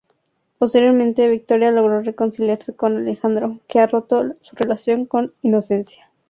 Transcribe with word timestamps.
Posteriormente, 0.57 1.29
Victoria 1.29 1.69
logra 1.69 2.01
reconciliarse 2.01 2.73
con 2.75 2.97
Alejandro, 2.97 3.59
que 3.67 3.77
ha 3.79 3.85
roto 3.85 4.33
su 4.41 4.55
relación 4.55 5.05
con 5.05 5.35
Inocencia. 5.43 6.09